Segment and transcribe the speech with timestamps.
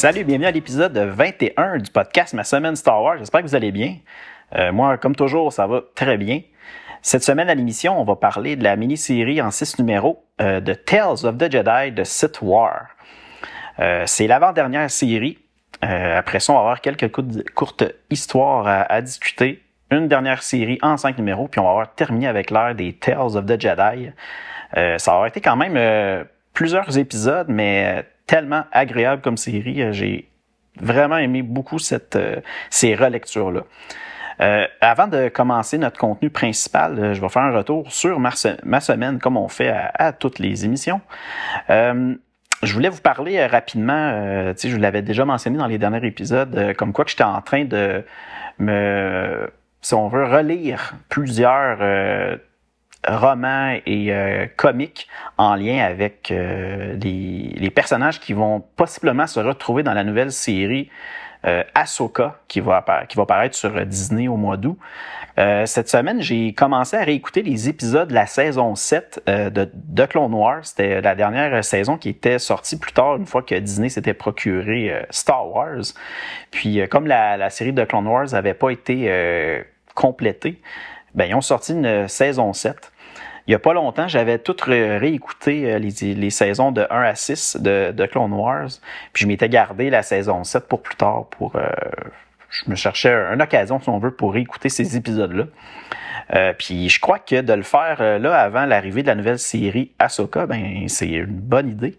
[0.00, 3.18] Salut, bienvenue à l'épisode 21 du podcast Ma semaine Star Wars.
[3.18, 3.96] J'espère que vous allez bien.
[4.56, 6.40] Euh, moi, comme toujours, ça va très bien.
[7.02, 10.72] Cette semaine à l'émission, on va parler de la mini-série en six numéros euh, de
[10.72, 12.86] Tales of the Jedi de Sith War.
[13.78, 15.36] Euh, c'est l'avant-dernière série.
[15.82, 17.10] après ça, on va avoir quelques
[17.54, 19.62] courtes histoires à, discuter.
[19.90, 23.36] Une dernière série en cinq numéros, puis on va avoir terminé avec l'ère des Tales
[23.36, 24.12] of the Jedi.
[24.96, 29.82] ça aura été quand même plusieurs épisodes, mais tellement agréable comme série.
[29.82, 30.28] Euh, j'ai
[30.80, 33.62] vraiment aimé beaucoup cette, euh, ces relectures-là.
[34.40, 39.18] Euh, avant de commencer notre contenu principal, je vais faire un retour sur ma, semaine
[39.18, 41.02] comme on fait à, toutes les émissions.
[41.68, 46.94] je voulais vous parler rapidement, je vous l'avais déjà mentionné dans les derniers épisodes, comme
[46.94, 48.02] quoi que j'étais en train de
[48.58, 49.50] me,
[49.82, 52.38] si on veut, relire plusieurs
[53.06, 59.82] romans et euh, comiques en lien avec euh, les, personnages qui vont possiblement se retrouver
[59.82, 60.90] dans la nouvelle série
[61.46, 64.76] euh, Ahsoka qui va, qui va apparaître sur Disney au mois d'août.
[65.38, 70.04] Euh, cette semaine, j'ai commencé à réécouter les épisodes de la saison 7 de, de
[70.04, 70.60] Clone Wars.
[70.64, 75.06] C'était la dernière saison qui était sortie plus tard, une fois que Disney s'était procuré
[75.08, 75.94] Star Wars.
[76.50, 79.64] Puis comme la, la, série de Clone Wars n'avait pas été
[79.94, 80.60] complétée,
[81.14, 82.92] ben, ils ont sorti une saison 7.
[83.46, 87.14] Il n'y a pas longtemps, j'avais tout réécouté euh, les, les, saisons de 1 à
[87.14, 88.68] 6 de, de Clone Wars.
[89.12, 91.26] Puis je m'étais gardé la saison 7 pour plus tard.
[91.30, 91.68] pour euh,
[92.50, 95.44] Je me cherchais une occasion, si on veut, pour réécouter ces épisodes-là.
[96.34, 99.38] Euh, puis je crois que de le faire euh, là avant l'arrivée de la nouvelle
[99.38, 101.98] série Ahsoka, ben c'est une bonne idée.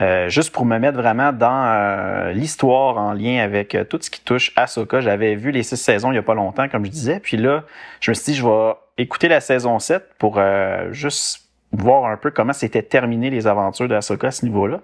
[0.00, 4.10] Euh, juste pour me mettre vraiment dans euh, l'histoire en lien avec euh, tout ce
[4.10, 5.00] qui touche Ahsoka.
[5.00, 7.20] J'avais vu les six saisons il y a pas longtemps, comme je disais.
[7.20, 7.62] Puis là,
[8.00, 10.40] je me suis dit, je vais écouter la saison 7 pour
[10.90, 14.80] juste voir un peu comment s'étaient terminées les aventures d'Ahsoka à ce niveau-là.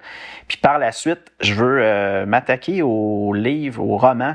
[0.49, 4.35] Puis par la suite, je veux m'attaquer au livre, au roman.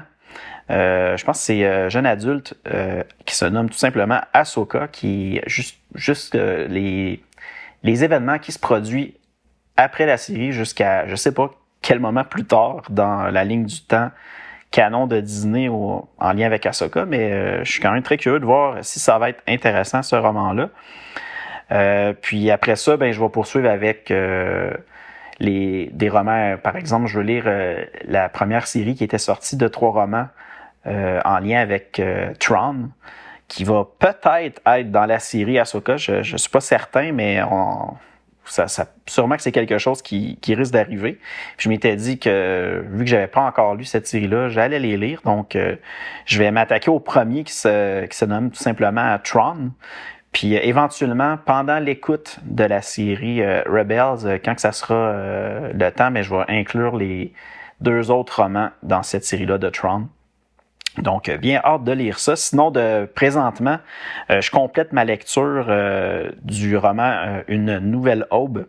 [0.70, 2.54] je pense que c'est jeune adulte
[3.26, 7.22] qui se nomme tout simplement Ahsoka, qui juste, juste les,
[7.84, 9.12] les événements qui se produisent
[9.78, 13.82] après la série jusqu'à je sais pas quel moment plus tard dans la ligne du
[13.82, 14.10] temps
[14.72, 18.40] canon de Disney en lien avec Ahsoka, mais euh, je suis quand même très curieux
[18.40, 20.70] de voir si ça va être intéressant ce roman-là.
[21.72, 24.72] Euh, puis après ça, ben je vais poursuivre avec euh,
[25.40, 26.58] les des romans.
[26.62, 27.46] Par exemple, je veux lire
[28.04, 30.28] la première série qui était sortie de trois romans
[30.86, 32.02] en lien avec
[32.40, 32.90] Tron
[33.48, 35.98] qui va peut-être être dans la série Ahsoka.
[35.98, 37.96] Je ne suis pas certain, mais on,
[38.46, 41.20] ça, ça, sûrement que c'est quelque chose qui, risque d'arriver.
[41.58, 45.22] Je m'étais dit que vu que j'avais pas encore lu cette série-là, j'allais les lire.
[45.26, 45.76] Donc, euh,
[46.26, 49.72] je vais m'attaquer au premier qui se, qui se nomme tout simplement Tron.
[50.32, 55.14] Puis euh, éventuellement, pendant l'écoute de la série euh, Rebels, quand que ça sera
[55.74, 57.34] le temps, mais je vais inclure les
[57.82, 60.08] deux autres romans dans cette série-là de Tron.
[60.98, 62.36] Donc, euh, bien hâte de lire ça.
[62.36, 63.80] Sinon, de présentement,
[64.30, 68.66] euh, je complète ma lecture euh, du roman Une nouvelle aube,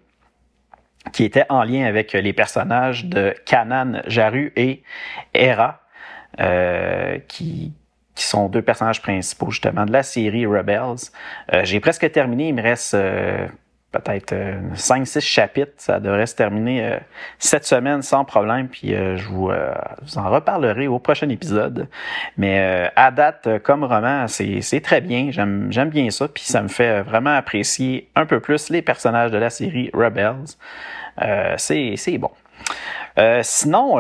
[1.13, 4.83] qui était en lien avec les personnages de Kanan Jaru et
[5.35, 5.81] Hera,
[7.29, 7.73] qui,
[8.15, 11.11] qui sont deux personnages principaux justement de la série Rebels.
[11.63, 12.97] J'ai presque terminé, il me reste
[13.99, 14.35] peut-être
[14.75, 15.73] 5-6 euh, chapitres.
[15.77, 16.99] Ça devrait se terminer euh,
[17.39, 18.69] cette semaine sans problème.
[18.69, 21.89] Puis euh, je vous, en reparlerai au prochain épisode.
[22.37, 25.31] Mais à date, comme roman, c'est très bien.
[25.31, 26.29] J'aime bien ça.
[26.29, 30.57] Puis ça me fait vraiment apprécier un peu plus les personnages de la série Rebels.
[31.57, 32.31] c'est bon.
[33.43, 33.99] sinon,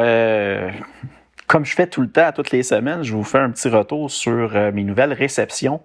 [1.47, 4.11] comme je fais tout le temps, toutes les semaines, je vous fais un petit retour
[4.11, 5.81] sur mes nouvelles réceptions.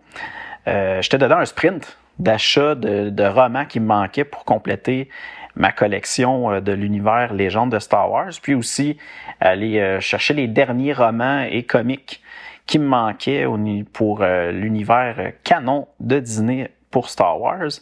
[0.65, 5.09] J'étais dedans un sprint d'achat de, romans qui me manquaient pour compléter
[5.55, 8.97] ma collection euh, de l'univers légende de Star Wars, puis aussi
[9.39, 12.21] aller euh, chercher les derniers romans et comics
[12.67, 13.45] qui me manquaient
[13.91, 17.81] pour euh, l'univers canon de Disney pour Star Wars.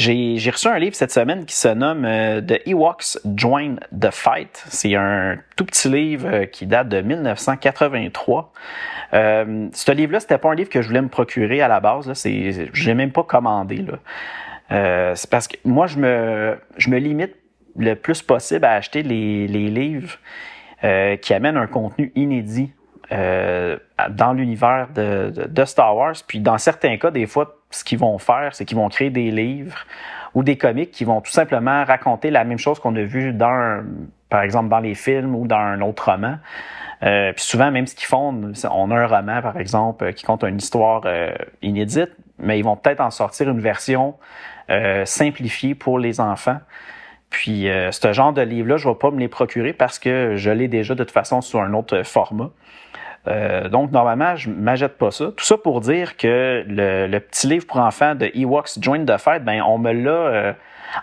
[0.00, 2.02] J'ai reçu un livre cette semaine qui se nomme
[2.46, 4.64] The Ewoks Join the Fight.
[4.68, 8.52] C'est un tout petit livre qui date de 1983.
[9.12, 12.10] Euh, ce livre-là, c'était pas un livre que je voulais me procurer à la base.
[12.24, 13.84] Je l'ai même pas commandé.
[14.72, 17.34] Euh, c'est parce que moi, je me, je me limite
[17.76, 20.18] le plus possible à acheter les, livres
[21.20, 22.72] qui amènent un contenu inédit
[23.10, 26.14] dans l'univers de, de, Star Wars.
[26.26, 29.30] Puis dans certains cas, des fois, ce qu'ils vont faire, c'est qu'ils vont créer des
[29.30, 29.84] livres
[30.34, 33.84] ou des comics qui vont tout simplement raconter la même chose qu'on a vu dans,
[34.28, 36.36] par exemple, dans les films ou dans un autre roman.
[37.02, 40.24] Euh, puis souvent, même ce qu'ils font, on a un roman, par exemple, euh, qui
[40.24, 44.14] compte une histoire euh, inédite, mais ils vont peut-être en sortir une version
[45.04, 46.60] simplifiée pour les enfants.
[47.30, 50.50] Puis ce genre de livre-là, je ne vais pas me les procurer parce que je
[50.50, 52.50] l'ai déjà de toute façon sur un autre format.
[53.70, 55.26] donc, normalement, je m'achète pas ça.
[55.36, 59.44] Tout ça pour dire que le, petit livre pour enfants de Ewoks Join the Fight,
[59.44, 60.56] ben, on me l'a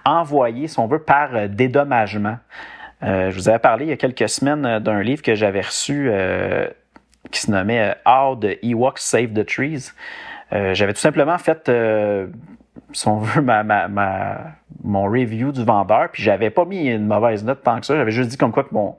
[0.03, 2.37] envoyé, si on veut, par dédommagement.
[3.03, 5.61] Euh, je vous avais parlé il y a quelques semaines euh, d'un livre que j'avais
[5.61, 6.67] reçu euh,
[7.31, 9.91] qui se nommait How the Ewoks Save the Trees.
[10.51, 11.69] j'avais tout simplement fait,
[12.93, 13.63] si on veut, ma,
[14.83, 17.95] mon review du vendeur, puis j'avais pas mis une mauvaise note tant que ça.
[17.95, 18.95] J'avais juste dit comme quoi que mon,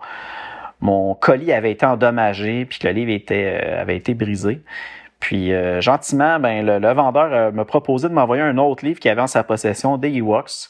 [0.81, 4.63] mon colis avait été endommagé, puis que le livre était, avait été brisé.
[5.21, 9.23] Puis gentiment, ben, le, le vendeur m'a proposé de m'envoyer un autre livre qui avait
[9.23, 10.69] en sa possession des Ewoks.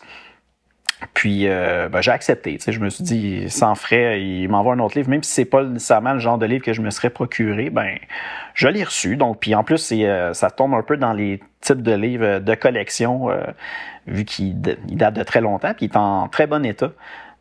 [1.15, 2.59] Puis euh, ben, j'ai accepté.
[2.67, 5.62] Je me suis dit, sans frais, il m'envoie un autre livre, même si c'est pas
[5.62, 7.97] nécessairement le genre de livre que je me serais procuré, ben
[8.55, 9.17] je l'ai reçu.
[9.17, 12.55] Donc, puis en plus, euh, ça tombe un peu dans les types de livres de
[12.55, 13.43] collection, euh,
[14.06, 16.91] vu qu'il date de très longtemps, puis il est en très bon état.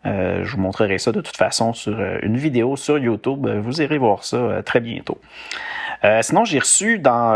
[0.05, 3.47] je vous montrerai ça de toute façon sur une vidéo sur YouTube.
[3.47, 5.19] Vous irez voir ça très bientôt.
[6.21, 7.35] sinon, j'ai reçu dans,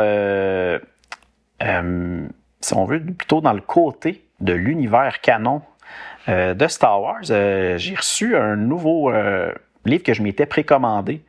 [2.61, 5.61] si on veut, plutôt dans le côté de l'univers canon
[6.29, 9.51] euh, de Star Wars, euh, j'ai reçu un nouveau euh,
[9.85, 11.21] livre que je m'étais précommandé.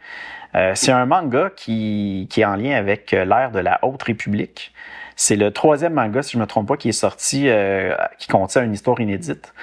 [0.75, 4.73] c'est un manga qui, est en lien avec l'ère de la Haute République.
[5.17, 7.49] C'est le troisième manga, si je ne me trompe pas, qui est sorti,
[8.19, 9.55] qui contient une histoire inédite.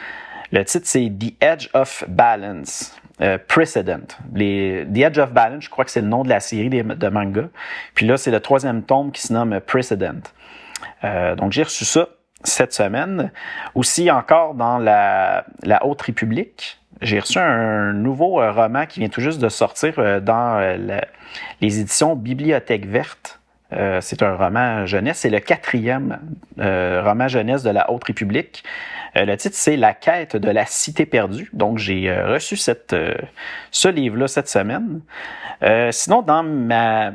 [0.52, 3.00] Le titre, c'est The Edge of Balance.
[3.48, 4.18] Precedent.
[4.34, 7.50] The Edge of Balance, je crois que c'est le nom de la série de manga.
[7.94, 10.24] Puis là, c'est le troisième tome qui se nomme Precedent.
[11.38, 12.08] donc, j'ai reçu ça
[12.44, 13.32] cette semaine.
[13.76, 15.46] Aussi encore dans la,
[15.84, 20.20] Haute République, j'ai reçu un nouveau euh, roman qui vient tout juste de sortir euh,
[20.20, 21.00] dans euh,
[21.62, 23.40] les éditions Bibliothèque verte.
[24.02, 26.20] c'est un roman jeunesse, c'est le quatrième
[26.58, 28.64] roman jeunesse de la Haute République.
[29.14, 31.52] le titre, c'est La quête de la cité perdue.
[31.54, 35.02] Donc, j'ai reçu ce livre-là cette semaine.
[35.92, 37.12] sinon, dans ma...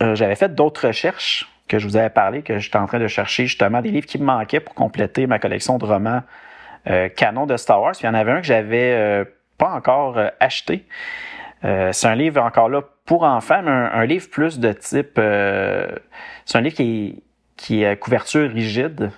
[0.00, 3.46] J'avais fait d'autres recherches que je vous avais parlé, que j'étais en train de chercher
[3.46, 6.22] justement des livres qui me manquaient pour compléter ma collection de romans
[6.88, 7.94] euh, canon de Star Wars.
[8.00, 9.24] il y en avait un que j'avais euh,
[9.58, 10.86] pas encore euh, acheté.
[11.62, 15.20] c'est un livre encore là pour enfants, mais un, livre plus de type.
[16.44, 17.22] c'est un livre qui
[17.56, 19.10] qui est à couverture rigide,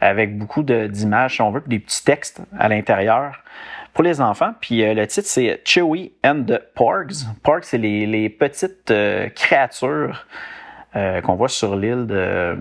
[0.00, 3.44] avec beaucoup d'images, si on veut, des petits textes à l'intérieur
[3.92, 4.54] pour les enfants.
[4.58, 7.26] Puis le titre, c'est Chewie and the Porgs.
[7.42, 8.90] Porgs, c'est les, les, petites
[9.34, 10.26] créatures
[10.96, 12.56] euh, qu'on voit sur l'île de,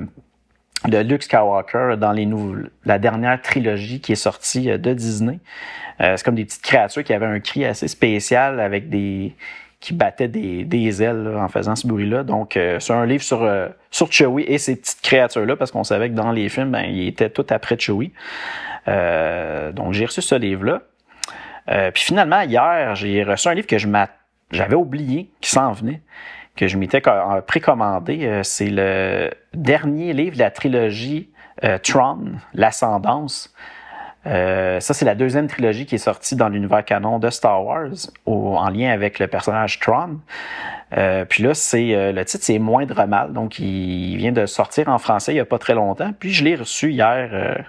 [0.88, 2.28] de Luke Skywalker dans les
[2.84, 5.40] la dernière trilogie qui est sortie euh, de Disney.
[6.02, 9.36] Euh, c'est comme des petites créatures qui avaient un cri assez spécial avec des
[9.80, 12.24] qui battaient des, des ailes en faisant ce bruit-là.
[12.24, 13.46] Donc, c'est un livre sur,
[13.92, 17.06] sur Chewie et ces petites créatures-là, parce qu'on savait que dans les films, ben, il
[17.06, 18.14] était tout après Chewie.
[18.88, 20.84] donc, j'ai reçu ce livre-là.
[21.92, 23.90] puis finalement, hier, j'ai reçu un livre que je
[24.52, 26.00] j'avais oublié qui s'en venait
[26.56, 27.02] que je m'étais
[27.48, 28.26] précommandé.
[28.26, 31.30] Euh, c'est le dernier livre de la trilogie
[31.64, 33.54] euh, Tron, L'Ascendance.
[34.26, 37.92] Euh, ça, c'est la deuxième trilogie qui est sortie dans l'univers canon de Star Wars,
[38.26, 40.20] en lien avec le personnage Tron.
[41.28, 43.34] puis là, c'est le titre, c'est Moindre mal.
[43.34, 46.14] Donc, il, vient de sortir en français il n'y a pas très longtemps.
[46.18, 47.66] Puis je l'ai reçu hier.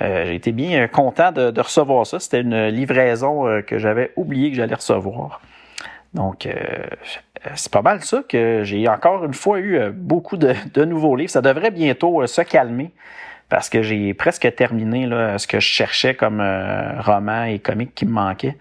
[0.00, 2.20] J'ai été bien content de, de recevoir ça.
[2.20, 5.42] C'était une livraison que j'avais oublié que j'allais recevoir.
[6.16, 6.54] Donc, euh,
[7.54, 11.30] c'est pas mal ça que j'ai encore une fois eu euh, beaucoup de, nouveaux livres.
[11.30, 12.92] Ça devrait bientôt euh, se calmer
[13.48, 16.40] parce que j'ai presque terminé ce que je cherchais comme
[16.98, 18.56] roman et comique qui me manquait.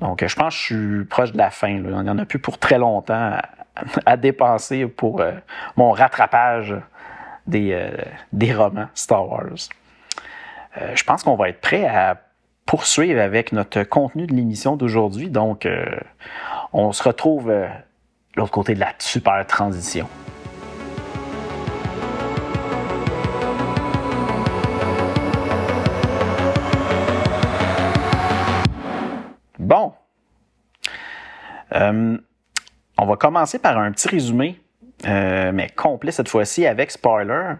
[0.00, 1.68] Donc, je pense que je suis proche de la fin.
[1.68, 3.32] Il n'y en a plus pour très longtemps
[4.06, 5.22] à, dépenser pour
[5.76, 6.74] mon rattrapage
[7.46, 7.78] des,
[8.32, 9.68] des romans Star Wars.
[10.94, 12.16] je pense qu'on va être prêt à
[12.64, 15.28] poursuivre avec notre contenu de l'émission d'aujourd'hui.
[15.28, 15.68] Donc,
[16.72, 17.52] on se retrouve
[18.36, 20.08] l'autre côté de la super transition.
[29.58, 29.92] Bon.
[31.72, 32.18] Euh,
[32.98, 34.60] on va commencer par un petit résumé
[35.06, 37.54] mais complet cette fois-ci avec spoiler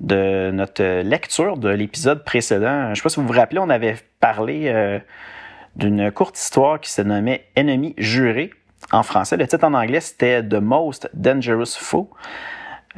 [0.00, 2.86] de notre lecture de l'épisode précédent.
[2.86, 5.00] Je ne sais pas si vous vous rappelez, on avait parlé
[5.76, 8.50] d'une courte histoire qui se nommait Ennemi juré
[8.92, 9.36] en français.
[9.36, 12.08] Le titre en anglais, c'était The Most Dangerous Foe.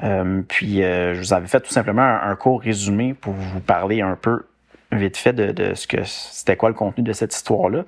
[0.03, 4.01] Euh, puis, euh, je vous avais fait tout simplement un, court résumé pour vous parler
[4.01, 4.47] un peu
[4.93, 7.85] vite fait de, ce que c'était quoi le contenu de cette histoire-là.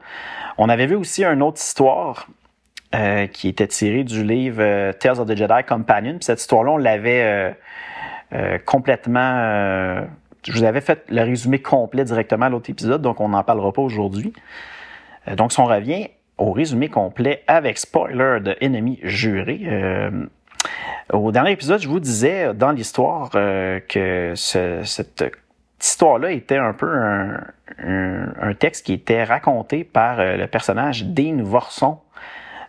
[0.59, 2.29] On avait vu aussi une autre histoire
[2.95, 6.13] euh, qui était tirée du livre Tales of the Jedi Companion.
[6.13, 7.57] Puis cette histoire-là, on l'avait
[8.65, 10.05] complètement.
[10.45, 13.73] je vous avais fait le résumé complet directement à l'autre épisode, donc on n'en parlera
[13.73, 14.33] pas aujourd'hui.
[15.37, 19.61] donc, si on revient au résumé complet avec spoiler de Ennemi juré.
[19.65, 20.27] Euh,
[21.13, 25.25] au dernier épisode, je vous disais dans l'histoire euh, que cette
[25.81, 31.99] histoire-là était un peu un, texte qui était raconté par euh, le personnage Dean Vorson.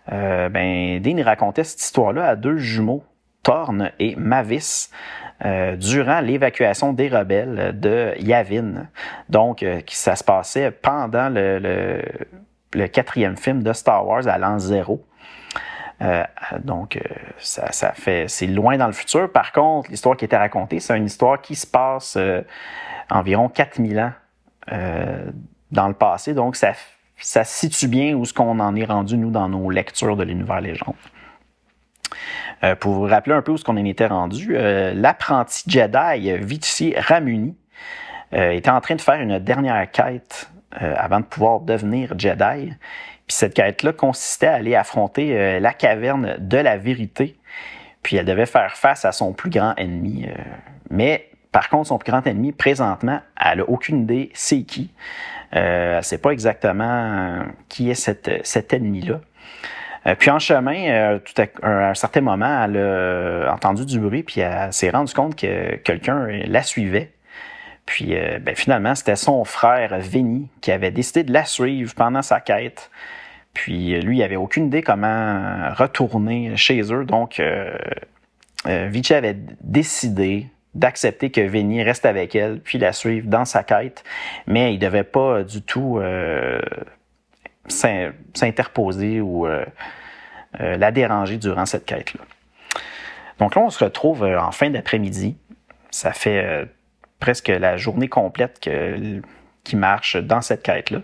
[0.10, 3.04] ben, Dean racontait cette histoire-là à deux jumeaux,
[3.44, 4.90] Thorn et Mavis,
[5.78, 8.88] durant l'évacuation des rebelles de Yavin.
[9.30, 12.02] Donc, ça se passait pendant le le
[12.88, 15.06] quatrième film de Star Wars à l'an zéro.
[16.02, 16.24] Euh,
[16.64, 17.02] donc, euh,
[17.38, 19.32] ça, ça, fait, c'est loin dans le futur.
[19.32, 22.42] Par contre, l'histoire qui était racontée, c'est une histoire qui se passe euh,
[23.10, 24.12] environ 4000 ans
[25.72, 26.34] dans le passé.
[26.34, 26.74] Donc, ça,
[27.18, 30.62] ça situe bien où ce qu'on en est rendu, nous, dans nos lectures de l'univers
[30.62, 30.96] légende.
[32.80, 37.58] pour vous rappeler un peu où ce qu'on en était rendu, l'apprenti Jedi Vici Ramuni
[38.32, 42.74] était en train de faire une dernière quête euh, avant de pouvoir devenir Jedi.
[43.28, 47.38] Puis cette quête-là consistait à aller affronter euh, la caverne de la vérité.
[48.02, 50.26] Puis elle devait faire face à son plus grand ennemi.
[50.28, 50.34] Euh,
[50.90, 54.92] mais par contre, son plus grand ennemi, présentement, elle n'a aucune idée c'est qui.
[55.52, 59.20] elle ne sait pas exactement qui est cet ennemi-là.
[60.18, 61.20] puis en chemin,
[61.62, 65.76] à, un, certain moment, elle a entendu du bruit, puis elle s'est rendue compte que
[65.76, 67.12] quelqu'un la suivait.
[67.86, 72.22] Puis euh, ben, finalement, c'était son frère Vinny qui avait décidé de la suivre pendant
[72.22, 72.90] sa quête.
[73.54, 77.06] Puis euh, lui, il avait aucune idée comment retourner chez eux.
[77.06, 77.78] Donc, euh,
[78.68, 84.04] euh avait décidé d'accepter que Vinny reste avec elle, puis la suivre dans sa quête.
[84.48, 86.02] Mais il ne devait pas du tout
[87.68, 89.46] s'interposer ou
[90.58, 92.22] la déranger durant cette quête-là.
[93.38, 95.38] Donc là, on se retrouve en fin d'après-midi.
[95.92, 96.68] Ça fait
[97.24, 99.22] presque la journée complète que,
[99.64, 101.00] qui dans cette quête-là.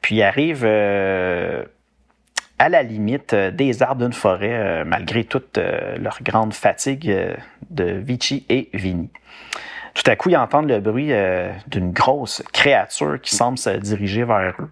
[0.00, 1.62] Puis il arrive euh,
[2.58, 7.16] à la limite des arbres d'une forêt, euh, malgré toute euh, leur grande fatigue
[7.70, 9.08] de Vici et Vini.
[9.94, 11.12] Tout à coup, ils entendent le bruit
[11.68, 14.70] d'une grosse créature qui semble se diriger vers eux.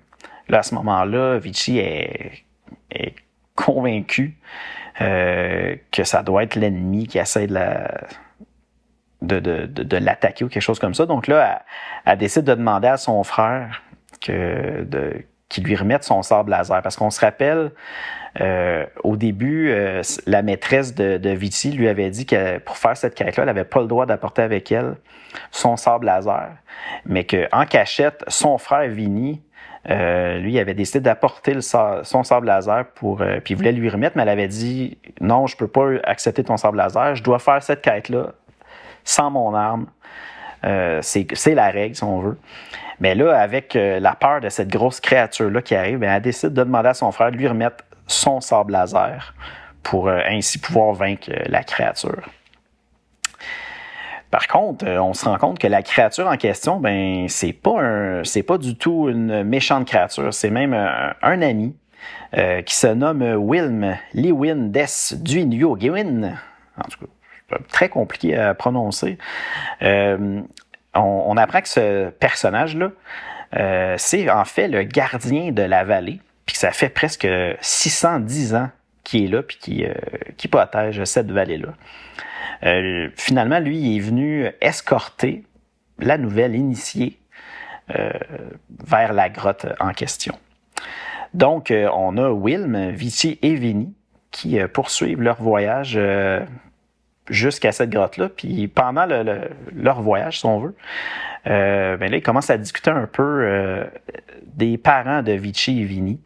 [0.49, 2.43] Là, à ce moment-là, Vici est,
[2.91, 3.15] est
[3.55, 4.35] convaincu
[4.99, 8.09] que ça doit être l'ennemi qui essaie de la,
[9.23, 11.07] de, de, l'attaquer ou quelque chose comme ça.
[11.07, 11.63] Donc là,
[12.07, 13.83] elle, décide de demander à son frère
[14.21, 16.81] que de qu'il lui remette son sable laser.
[16.81, 17.73] Parce qu'on se rappelle,
[18.41, 22.97] euh, au début, euh, la maîtresse de, de Viti lui avait dit que pour faire
[22.97, 24.95] cette quête-là, elle n'avait pas le droit d'apporter avec elle
[25.51, 26.51] son sable laser,
[27.05, 29.43] mais qu'en cachette, son frère Vinny,
[29.89, 34.23] euh, lui, avait décidé d'apporter son sable laser pour, puis il voulait lui remettre, mais
[34.23, 37.81] elle avait dit non, je peux pas accepter ton sable laser, je dois faire cette
[37.81, 38.35] quête-là
[39.05, 39.87] sans mon arme.
[40.65, 42.39] Euh, c'est la règle, si on veut.
[43.01, 46.51] Mais là, avec euh, la peur de cette grosse créature-là qui arrive, ben, elle décide
[46.51, 49.35] de demander à son frère de lui remettre son sable laser
[49.83, 52.23] pour euh, ainsi pouvoir vaincre la créature.
[54.31, 58.59] Par contre, on se rend compte que la créature en question, ben, c'est pas pas
[58.59, 60.33] du tout une méchante créature.
[60.33, 61.75] C'est même un, ami
[62.65, 64.87] qui se nomme Wilm Liwin Des
[65.25, 66.35] Gewin.
[66.79, 67.13] En tout cas,
[67.71, 69.19] très compliqué à prononcer.
[69.83, 70.41] Euh,
[70.95, 72.91] on, apprend que ce personnage-là,
[73.57, 77.29] euh, c'est en fait le gardien de la vallée, puis que ça fait presque
[77.61, 78.71] 610 ans
[79.05, 79.95] qu'il est là, puis qui, euh,
[80.51, 81.75] protège cette vallée-là.
[83.17, 85.45] finalement, lui, il est venu escorter
[85.99, 87.19] la nouvelle initiée
[87.89, 90.39] vers la grotte en question.
[91.35, 93.93] Donc, on a Wilm, Vici et Vinny
[94.31, 95.99] qui poursuivent leur voyage
[97.31, 98.29] jusqu'à cette grotte-là.
[98.29, 99.07] Puis pendant
[99.75, 100.75] leur voyage, si on veut,
[101.47, 103.85] euh, ben là, ils commencent à discuter un peu euh,
[104.45, 106.21] des parents de Vici et Vini.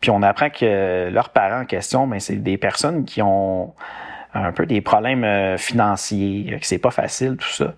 [0.00, 3.74] Puis on apprend que leurs parents en question, ben, c'est des personnes qui ont
[4.34, 7.74] un peu des problèmes euh, financiers, que c'est pas facile, tout ça.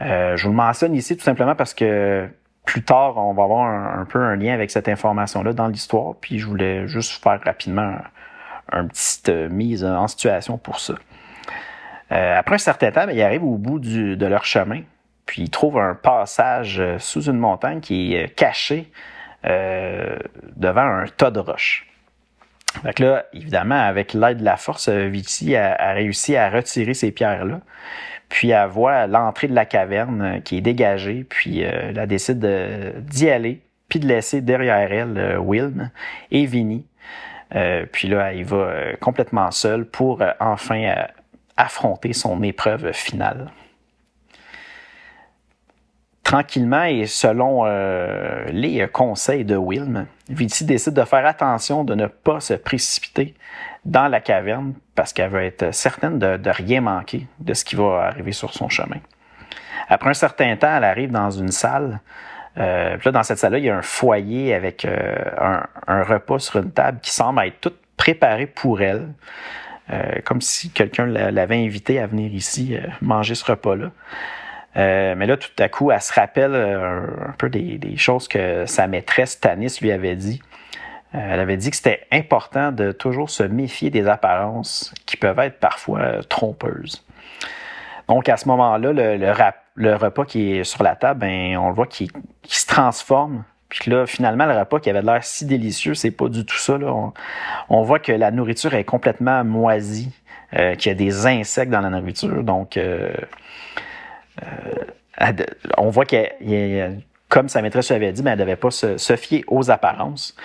[0.00, 2.28] je vous le mentionne ici tout simplement parce que
[2.64, 6.14] plus tard, on va avoir un, peu un lien avec cette information-là dans l'histoire.
[6.20, 7.94] Puis je voulais juste faire rapidement
[8.72, 10.94] une petite mise en situation pour ça.
[12.10, 14.82] Après un certain temps, ben, ils arrivent au bout de leur chemin,
[15.26, 18.90] puis ils trouvent un passage sous une montagne qui est caché
[19.44, 21.86] devant un tas de roches.
[22.82, 27.60] Fait là, évidemment, avec l'aide de la force, Vici a, réussi à retirer ces pierres-là.
[28.28, 32.38] Puis elle voit l'entrée de la caverne qui est dégagée, puis elle décide
[32.98, 35.90] d'y aller, puis de laisser derrière elle Wilm
[36.30, 36.86] et Vinny
[37.54, 40.94] euh, puis là, il va euh, complètement seul pour euh, enfin
[41.56, 43.50] affronter son épreuve finale.
[46.22, 47.64] Tranquillement et selon
[48.48, 53.34] les conseils de Wilm, Vici décide de faire attention de ne pas se précipiter
[53.84, 58.08] dans la caverne parce qu'elle veut être certaine de, rien manquer de ce qui va
[58.08, 58.98] arriver sur son chemin.
[59.88, 62.00] Après un certain temps, elle arrive dans une salle
[62.58, 65.14] euh, dans cette salle-là, il y a un foyer avec euh,
[65.86, 69.08] un, repas sur une table qui semble être tout préparé pour elle,
[69.90, 73.90] euh, comme si quelqu'un l'avait invité à venir ici manger ce repas-là.
[74.74, 79.40] mais là, tout à coup, elle se rappelle un, peu des, choses que sa maîtresse
[79.40, 80.42] Tanis lui avait dit.
[81.12, 85.60] elle avait dit que c'était important de toujours se méfier des apparences qui peuvent être
[85.60, 87.06] parfois trompeuses.
[88.08, 91.86] Donc, à ce moment-là, le, repas qui est sur la table, ben, on le voit
[91.86, 92.10] qui,
[92.44, 93.44] se transforme.
[93.68, 96.78] Puis là, finalement, le repas qui avait l'air si délicieux, c'est pas du tout ça.
[96.78, 96.92] Là.
[97.68, 100.10] On, voit que la nourriture est complètement moisie,
[100.54, 102.44] euh, qu'il y a des insectes dans la nourriture.
[102.44, 103.12] Donc, euh,
[104.42, 105.32] euh,
[105.78, 106.96] on voit que,
[107.28, 110.36] comme sa maîtresse lui avait dit, mais elle ne devait pas se, fier aux apparences.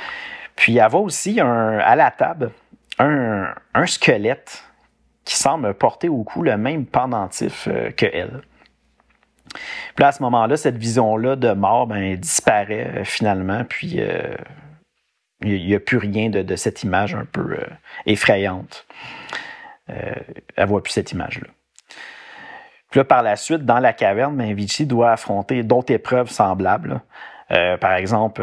[0.55, 2.51] Puis, elle voit aussi un, à la table
[2.97, 4.63] un, un, squelette
[5.25, 8.41] qui semble porter au cou le même pendentif que elle.
[9.95, 14.35] Puis à ce moment-là, cette vision-là de mort ben, disparaît euh, finalement, puis euh,
[15.43, 17.65] il n'y a plus rien de, cette image un peu euh,
[18.05, 18.85] effrayante.
[19.87, 21.47] elle voit plus cette image-là.
[22.91, 27.01] Puis là, par la suite, dans la caverne, ben, Vici doit affronter d'autres épreuves semblables.
[27.49, 28.41] par exemple,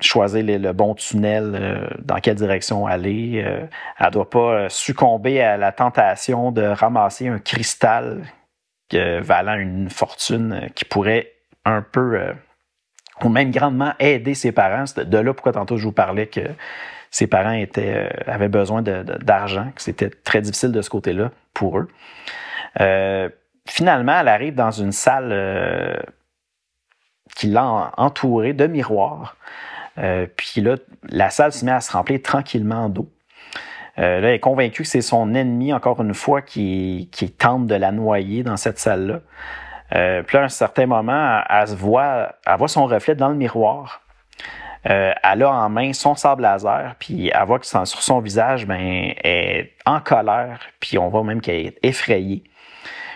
[0.00, 3.36] choisir le bon tunnel, dans quelle direction aller.
[3.98, 8.22] elle ne doit pas succomber à la tentation de ramasser un cristal
[8.96, 11.32] valant une fortune euh, qui pourrait
[11.64, 12.32] un peu euh,
[13.22, 14.84] ou même grandement aider ses parents.
[14.96, 16.40] De là pourquoi tantôt je vous parlais que
[17.10, 21.88] ses parents euh, avaient besoin d'argent, que c'était très difficile de ce côté-là pour eux.
[23.66, 26.06] finalement, elle arrive dans une salle
[27.34, 29.36] qui l'a entourée de miroirs.
[30.36, 30.76] puis là,
[31.08, 33.10] la salle se met à se remplir tranquillement d'eau.
[33.98, 37.08] Euh, là, elle est convaincue que c'est son ennemi, encore une fois, qui,
[37.38, 39.20] tente de la noyer dans cette salle-là.
[39.94, 44.02] Euh, puis là, à un certain moment, elle, voit, son reflet dans le miroir.
[44.88, 48.66] Euh, elle a en main son sable laser, puis elle voit que sur son visage,
[48.66, 52.44] ben, elle est en colère, puis on voit même qu'elle est effrayée.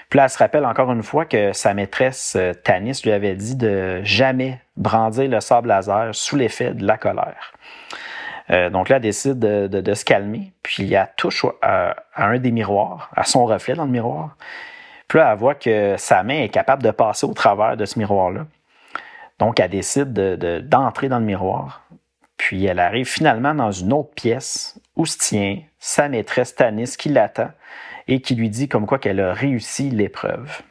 [0.08, 4.02] Puis elle se rappelle encore une fois que sa maîtresse Tanis lui avait dit de
[4.02, 7.52] jamais brandir le sable laser sous l'effet de la colère.
[8.50, 13.10] Euh, donc là, elle décide de, se calmer, puis elle touche à, un des miroirs,
[13.14, 14.36] à son reflet dans le miroir.
[15.08, 17.98] Puis là, elle voit que sa main est capable de passer au travers de ce
[17.98, 18.46] miroir-là.
[19.38, 21.82] Donc, elle décide d'entrer dans le miroir.
[22.36, 27.08] Puis elle arrive finalement dans une autre pièce où se tient sa maîtresse Tanis qui
[27.08, 27.50] l'attend
[28.08, 30.62] et qui lui dit comme quoi qu'elle a réussi l'épreuve.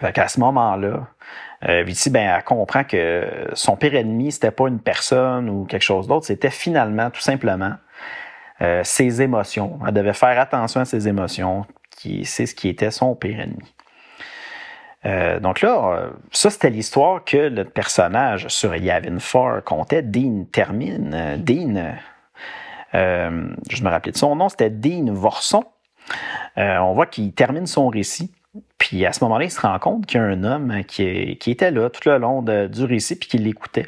[0.00, 1.06] Fait qu'à ce moment-là,
[1.64, 5.82] euh, Vici, ben, elle comprend que son pire ennemi, c'était pas une personne ou quelque
[5.82, 7.74] chose d'autre, c'était finalement, tout simplement,
[8.60, 9.78] euh, ses émotions.
[9.86, 13.74] Elle devait faire attention à ses émotions, qui c'est ce qui était son pire ennemi.
[15.04, 20.02] Euh, donc là, ça c'était l'histoire que le personnage sur Yavin 4 comptait.
[20.02, 21.36] Dean termine.
[21.38, 21.94] Dean,
[22.92, 25.64] je me rappelais de son nom, c'était Dean Vorson.
[26.56, 28.32] on voit qu'il termine son récit
[28.78, 31.04] puis à ce moment-là, il se rend compte qu'il y a un homme qui,
[31.46, 33.86] était là tout le long du récit puis qui l'écoutait.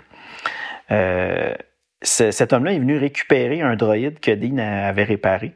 [0.90, 1.54] Euh,
[2.02, 5.52] cet homme-là est venu récupérer un droïde que Dean avait réparé.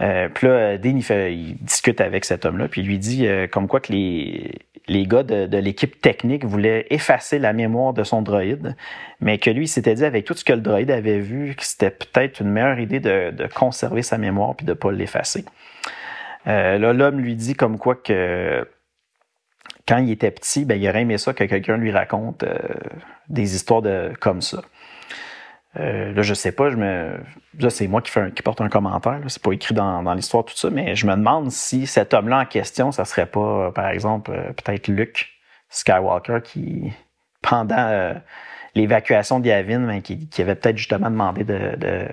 [0.00, 3.68] Euh, puis là, Dean, il, discute avec cet homme-là, puis il lui dit euh, comme
[3.68, 8.74] quoi que les, gars de, l'équipe technique voulaient effacer la mémoire de son droïde,
[9.20, 11.64] mais que lui, il s'était dit avec tout ce que le droïde avait vu, que
[11.64, 15.44] c'était peut-être une meilleure idée de, de conserver sa mémoire puis de ne pas l'effacer.
[16.46, 18.68] Euh, là, l'homme lui dit comme quoi que
[19.88, 22.56] quand il était petit, ben, il aurait aimé ça que quelqu'un lui raconte euh,
[23.28, 24.62] des histoires de, comme ça.
[25.76, 27.18] Euh, là, je sais pas, je me,
[27.58, 29.20] là, c'est moi qui, porte un commentaire.
[29.26, 32.46] C'est pas écrit dans, l'histoire tout ça, mais je me demande si cet homme-là en
[32.46, 35.28] question, ça serait pas, par exemple, peut-être Luke
[35.70, 36.92] Skywalker qui,
[37.42, 38.14] pendant
[38.76, 42.08] l'évacuation d'Yavin, ben, qui, avait peut-être justement demandé de, de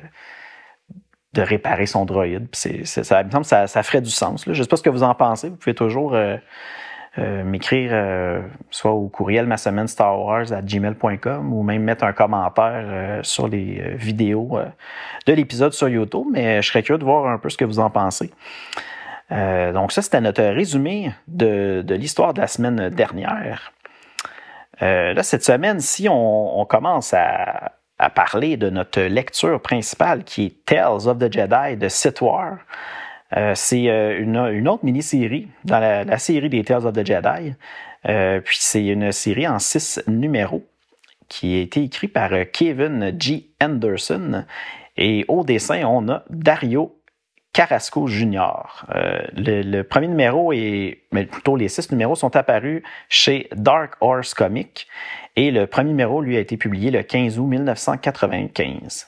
[1.37, 2.47] réparer son droïde.
[2.51, 4.45] C'est, ça, me semble ça, ça ferait du sens.
[4.45, 4.53] Là.
[4.53, 5.49] Je ne sais pas ce que vous en pensez.
[5.49, 6.35] Vous pouvez toujours euh,
[7.17, 7.93] euh, m'écrire
[8.69, 13.47] soit au courriel ma semaine Star Wars à gmail.com ou même mettre un commentaire sur
[13.47, 14.59] les vidéos
[15.25, 16.27] de l'épisode sur YouTube.
[16.31, 18.31] Mais je serais curieux de voir un peu ce que vous en pensez.
[19.29, 23.71] donc ça, c'était notre résumé de, de l'histoire de la semaine dernière.
[24.81, 30.65] là, cette semaine, si on commence à, à parler de notre lecture principale qui est
[30.65, 32.57] Tales of the Jedi de Sith War.
[33.37, 37.53] Euh, c'est euh, une, autre mini-série dans la, série des Tales of the Jedi.
[38.09, 40.65] Euh, puis c'est une série en six numéros
[41.29, 43.51] qui a été écrite par Kevin G.
[43.61, 44.45] Anderson.
[44.97, 46.97] Et au dessin, on a Dario
[47.53, 48.85] Carrasco Jr.
[49.33, 54.33] Le, le, premier numéro, est, mais plutôt les six numéros, sont apparus chez Dark Horse
[54.33, 54.87] Comics.
[55.35, 59.07] Et le premier numéro, lui, a été publié le 15 août 1995.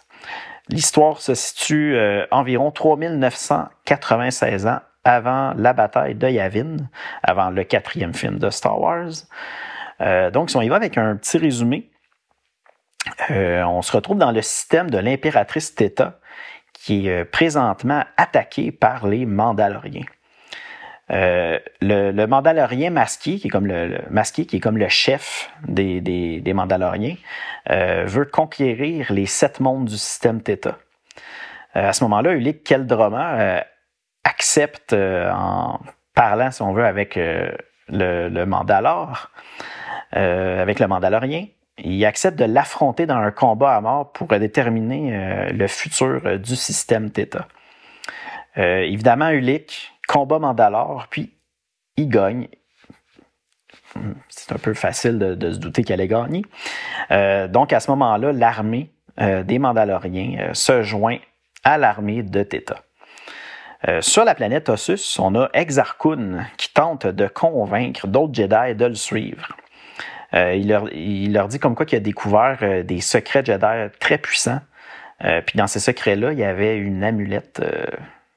[0.70, 6.78] L'histoire se situe euh, environ 3996 ans avant la bataille de Yavin,
[7.22, 9.12] avant le quatrième film de Star Wars.
[10.00, 11.90] Euh, donc, si on y va avec un petit résumé,
[13.32, 16.20] euh, on se retrouve dans le système de l'impératrice Theta,
[16.84, 20.04] qui est présentement attaqué par les Mandaloriens.
[21.12, 26.02] Euh, le, Mandalorien masqué, qui est comme le, masqué, qui est comme le chef des,
[26.02, 27.16] des, Mandaloriens,
[27.70, 30.78] euh, veut conquérir les sept mondes du système Theta.
[31.78, 33.64] Euh, à ce moment-là, Ulick Keldroma
[34.26, 35.80] accepte, en
[36.14, 37.56] parlant, si on veut, avec le,
[37.88, 39.32] le Mandalore,
[40.12, 41.46] avec le Mandalorien,
[41.78, 47.10] il accepte de l'affronter dans un combat à mort pour déterminer le futur du système
[47.10, 47.48] Theta.
[48.56, 51.34] évidemment, Ulick combat Mandalore, puis
[51.98, 52.48] il gagne.
[54.30, 56.44] C'est un peu facile de, se douter qu'elle allait gagner.
[57.12, 61.18] Euh, donc, à ce moment-là, l'armée euh, des Mandaloriens euh, se joint
[61.64, 62.84] à l'armée de Theta.
[64.02, 65.98] sur la planète Ossus, on a Exar
[66.58, 69.56] qui tente de convaincre d'autres Jedi de le suivre.
[70.34, 74.62] Il leur, il, leur, dit comme quoi qu'il a découvert des secrets Jedi très puissants.
[75.20, 77.62] puis dans ces secrets-là, il y avait une amulette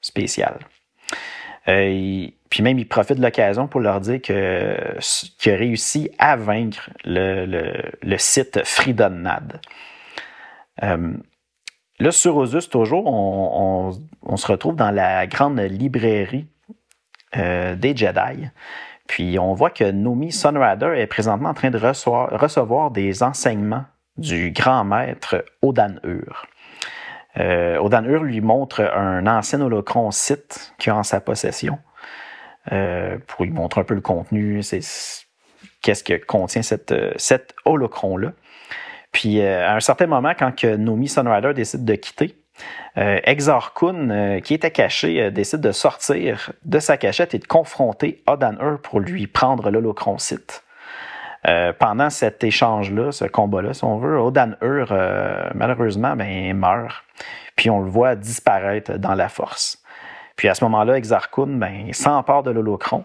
[0.02, 0.58] spéciale.
[1.68, 6.90] Euh, puis même, il profite de l'occasion pour leur dire qu'il a réussi à vaincre
[7.04, 9.60] le, site Fridonnad.
[10.82, 11.12] Euh,
[11.98, 16.46] là, sur Osus, toujours, on, se retrouve dans la grande librairie
[17.36, 18.48] euh, des Jedi.
[19.06, 23.84] Puis on voit que Nomi Sunrider est présentement en train de recevoir, des enseignements
[24.16, 26.46] du grand maître Odan Ur.
[27.38, 31.78] Euh, Odan lui montre un ancien holocron site qu'il a en sa possession
[32.72, 34.62] euh, pour lui montrer un peu le contenu,
[35.82, 38.32] qu'est-ce que contient cette, euh, cet holocron-là.
[39.12, 42.36] Puis à un certain moment, quand que Nomi Sunrider décide de quitter,
[42.96, 48.22] euh, Exar Kun, qui était caché, décide de sortir de sa cachette et de confronter
[48.26, 50.62] Odan pour lui prendre l'holocron site.
[51.78, 54.92] pendant cet échange-là, ce combat-là, si on veut, Odan Ur,
[55.54, 57.04] malheureusement, ben, meurt
[57.56, 59.82] puis on le voit disparaître dans la force.
[60.36, 63.04] Puis à ce moment-là, Exarchun ben, s'empare de l'holocron,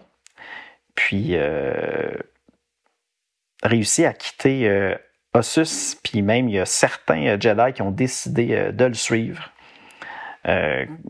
[0.94, 2.12] puis euh,
[3.62, 4.94] réussit à quitter euh,
[5.34, 8.94] Ossus, puis même il y a certains euh, Jedi qui ont décidé euh, de le
[8.94, 9.50] suivre,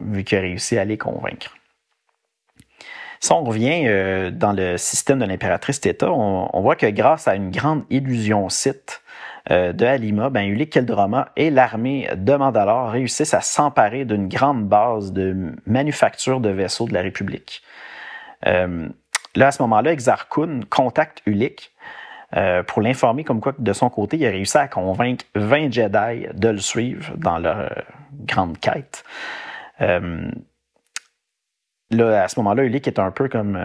[0.00, 1.56] vu qu'il a réussi à les convaincre.
[3.20, 7.36] Si on revient dans le système de l'impératrice Theta, on, on, voit que grâce à
[7.36, 9.02] une grande illusion site,
[9.50, 14.68] euh, de Halima, ben, Ulick Keldroma et l'armée de Mandalore réussissent à s'emparer d'une grande
[14.68, 17.62] base de manufacture de vaisseaux de la République.
[18.46, 18.88] Euh,
[19.34, 21.72] là, à ce moment-là, Exar contacte Ulick
[22.36, 26.26] euh, pour l'informer comme quoi de son côté, il a réussi à convaincre 20 Jedi
[26.32, 27.70] de le suivre dans leur
[28.26, 29.04] grande quête.
[29.78, 30.02] là,
[32.22, 33.58] à ce moment-là, Ulick est un peu comme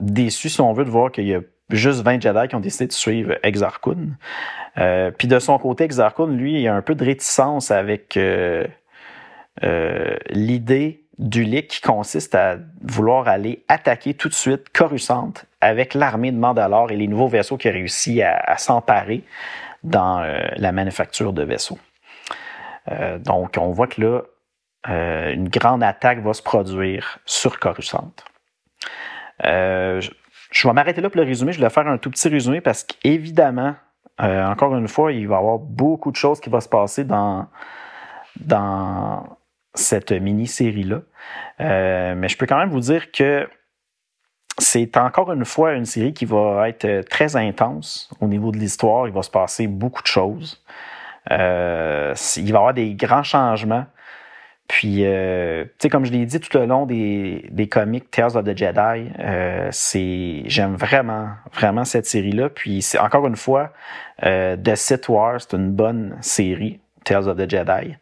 [0.00, 2.86] déçu, si on veut, de voir qu'il y a juste 20 Jedi qui ont décidé
[2.86, 3.80] de suivre Exar
[4.78, 8.66] Euh, puis de son côté, Exar lui, il a un peu de réticence avec euh,
[9.64, 16.32] euh, l'idée du qui consiste à vouloir aller attaquer tout de suite Coruscant avec l'armée
[16.32, 19.24] de Mandalore et les nouveaux vaisseaux qui ont réussi à, s'emparer
[19.82, 21.78] dans euh, la manufacture de vaisseaux.
[22.90, 24.22] Euh, donc, on voit que là,
[24.88, 28.12] euh, une grande attaque va se produire sur Coruscant.
[29.42, 31.52] Je vais m'arrêter là pour le résumé.
[31.52, 33.74] Je vais faire un tout petit résumé parce qu'évidemment,
[34.18, 37.46] encore une fois, il va y avoir beaucoup de choses qui vont se passer dans,
[38.40, 39.36] dans
[39.74, 41.02] cette mini-série-là.
[41.58, 43.48] Mais je peux quand même vous dire que
[44.58, 49.06] c'est encore une fois une série qui va être très intense au niveau de l'histoire.
[49.06, 50.62] Il va se passer beaucoup de choses.
[51.30, 53.86] Euh, il va y avoir des grands changements.
[54.68, 58.36] Puis, euh, tu sais, comme je l'ai dit tout le long des, des comics Tales
[58.36, 62.50] of the Jedi, euh, c'est j'aime vraiment, vraiment cette série-là.
[62.50, 63.72] Puis, c'est encore une fois,
[64.24, 67.96] euh, The Sith Wars, c'est une bonne série, Tales of the Jedi.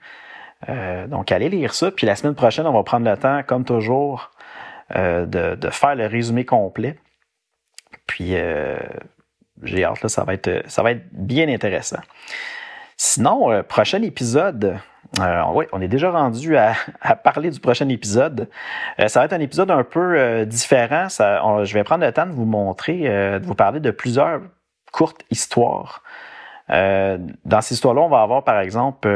[0.69, 1.93] Euh, donc, allez lire ça.
[1.93, 4.36] Puis, la semaine prochaine, on va prendre le temps, comme toujours, euh,
[4.95, 6.99] de, de, faire le résumé complet.
[8.07, 8.79] Puis, euh,
[9.63, 12.01] j'ai hâte, là, ça va être, ça va être bien intéressant.
[12.97, 14.79] Sinon, euh, prochain épisode,
[15.21, 18.49] euh, oui, on est déjà rendu à, à, parler du prochain épisode.
[19.01, 21.09] Euh, ça va être un épisode un peu euh, différent.
[21.09, 24.41] Ça, je vais prendre le temps de vous montrer, euh, de vous parler de plusieurs
[24.93, 26.03] courtes histoires.
[26.71, 29.09] Euh, dans ces histoires-là, on va avoir par exemple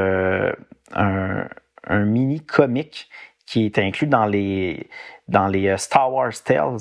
[0.95, 1.49] un,
[1.87, 3.09] un, mini comic
[3.51, 4.89] qui est inclus dans les,
[5.29, 6.79] dans les Star Wars Tales.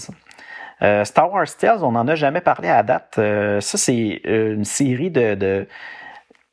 [1.04, 3.16] Star Wars Tales, on n'en a jamais parlé à date.
[3.16, 5.68] ça, c'est une série de, de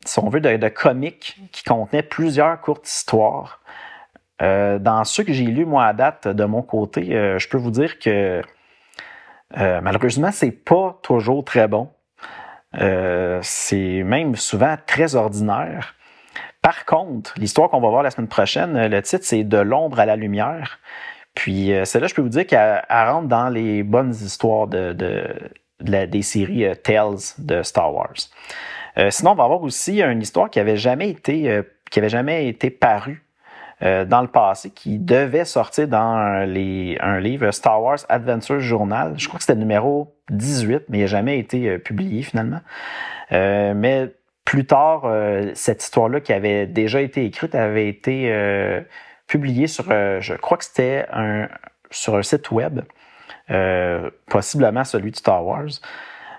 [0.04, 3.60] si on veut, de, de comics qui contenait plusieurs courtes histoires.
[4.42, 7.56] Euh, dans ceux que j'ai lus, moi, à date, de mon côté, euh, je peux
[7.56, 8.42] vous dire que
[9.56, 11.90] euh, malheureusement, c'est pas toujours très bon.
[12.80, 15.94] Euh, c'est même souvent très ordinaire.
[16.66, 20.04] Par contre, l'histoire qu'on va voir la semaine prochaine, le titre, c'est De l'ombre à
[20.04, 20.80] la lumière.
[21.32, 24.92] Puis celle-là, je peux vous dire qu'elle rentre dans les bonnes histoires de,
[25.80, 28.16] des séries Tales de Star Wars.
[28.98, 31.62] Euh, sinon, on va avoir aussi une histoire qui avait jamais été, euh,
[32.80, 33.24] parue
[33.82, 39.14] euh, dans le passé, qui devait sortir dans les, un livre Star Wars Adventure Journal.
[39.18, 42.60] Je crois que c'était le numéro 18, mais il n'a jamais été publié finalement.
[43.30, 44.10] mais
[44.46, 45.02] plus tard,
[45.54, 48.32] cette histoire-là qui avait déjà été écrite avait été
[49.26, 51.48] publiée sur, je crois que c'était un,
[51.90, 52.80] sur un site web,
[54.30, 55.68] possiblement celui de Star Wars.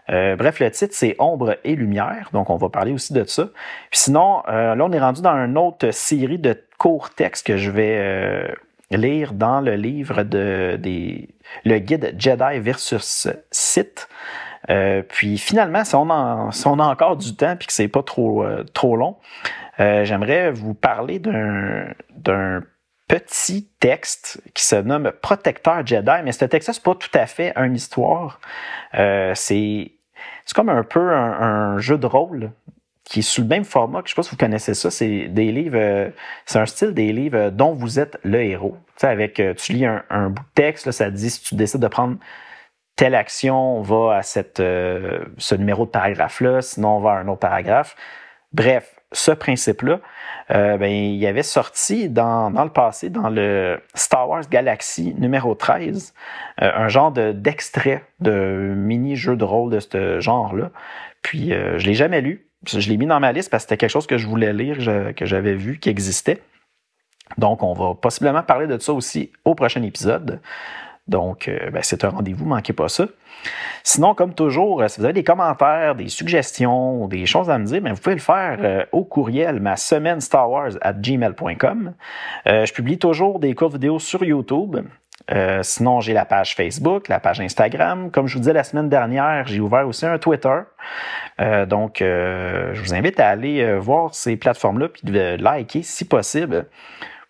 [0.10, 3.50] Euh, bref, le titre, c'est Ombre et Lumière, donc on va parler aussi de ça.
[3.92, 7.58] Puis sinon, euh, là, on est rendu dans une autre série de courts textes que
[7.58, 8.48] je vais euh,
[8.92, 10.80] lire dans le livre de
[11.66, 14.08] le guide Jedi versus Sith.
[14.70, 17.88] Euh, puis finalement, si on, en, si on a encore du temps puis que c'est
[17.88, 19.18] pas trop trop long,
[19.78, 22.64] j'aimerais vous parler d'un
[23.08, 27.54] petit texte qui se nomme Protecteur Jedi, mais ce texte-là, c'est pas tout à fait
[27.56, 28.40] une histoire.
[28.96, 29.92] Euh, c'est
[30.54, 32.52] comme un peu un, un, jeu de rôle
[33.04, 35.28] qui est sous le même format, que je sais pas si vous connaissez ça, c'est
[35.30, 36.10] des livres, euh,
[36.46, 38.76] c'est un style des livres dont vous êtes le héros.
[38.88, 41.30] Tu sais, avec, euh, tu lis un, un, bout de texte, là, ça te dit
[41.30, 42.18] si tu décides de prendre
[42.98, 47.28] telle action, va à cette, euh, ce numéro de paragraphe-là, sinon on va à un
[47.30, 47.96] autre paragraphe.
[48.52, 50.00] Bref, ce principe-là,
[50.52, 55.56] euh, ben, il avait sorti dans, dans le passé, dans le Star Wars Galaxy numéro
[55.56, 56.14] 13,
[56.62, 60.72] euh, un genre d'extrait de, mini-jeu de rôle de ce genre-là.
[61.22, 62.50] Puis euh, je l'ai jamais lu.
[62.66, 64.78] Je l'ai mis dans ma liste parce que c'était quelque chose que je voulais lire,
[65.16, 66.42] que j'avais vu, qui existait.
[67.38, 70.42] Donc, on va possiblement parler de ça aussi au prochain épisode.
[71.08, 73.06] Donc, euh, ben, c'est un rendez-vous, manquez pas ça.
[73.84, 77.66] Sinon, comme toujours, euh, si vous avez des commentaires, des suggestions, des choses à me
[77.66, 81.94] dire, ben, vous pouvez le faire euh, au courriel ma semaine Star Wars at gmail.com.
[82.46, 84.78] je publie toujours des courtes vidéos sur YouTube.
[85.32, 88.12] Euh, sinon, j'ai la page Facebook, la page Instagram.
[88.12, 90.60] Comme je vous disais la semaine dernière, j'ai ouvert aussi un Twitter.
[91.42, 96.06] Euh, donc, euh, je vous invite à aller voir ces plateformes-là puis de liker si
[96.06, 96.68] possible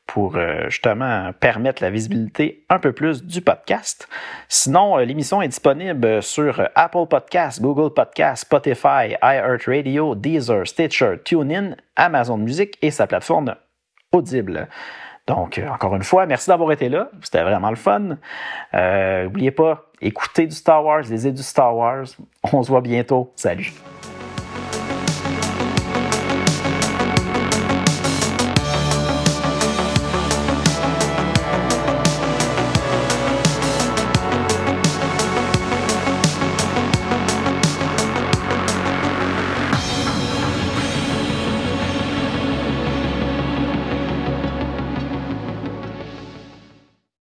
[0.07, 4.07] pour euh, justement permettre la visibilité un peu plus du podcast.
[4.47, 11.75] Sinon, euh, l'émission est disponible sur Apple Podcasts, Google Podcasts, Spotify, iHeartRadio, Deezer, Stitcher, TuneIn,
[11.97, 13.55] Amazon Music et sa plateforme
[14.13, 14.69] Audible.
[15.27, 17.11] Donc, euh, encore une fois, merci d'avoir été là.
[17.21, 18.17] C'était vraiment le fun.
[18.73, 22.05] N'oubliez pas, écoutez du Star Wars, lisez du Star Wars.
[22.53, 23.33] On se voit bientôt.
[23.35, 23.73] Salut!